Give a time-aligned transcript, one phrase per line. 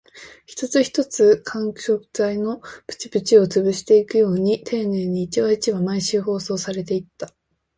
[0.47, 7.31] 一つ一つ、緩衝材のプチプチを潰していくように丁寧に、一話一話、毎週放送されていった